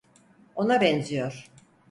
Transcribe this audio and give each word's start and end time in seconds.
Ona 0.55 0.81
benziyor. 0.81 1.51